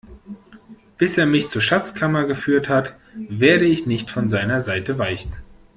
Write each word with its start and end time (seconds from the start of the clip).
Bis 0.97 1.19
er 1.19 1.27
mich 1.27 1.49
zur 1.49 1.61
Schatzkammer 1.61 2.23
geführt 2.25 2.67
hat, 2.69 2.95
werde 3.13 3.65
ich 3.65 3.85
nicht 3.85 4.09
von 4.09 4.27
seiner 4.27 4.59
Seite 4.59 4.97
weichen. 4.97 5.31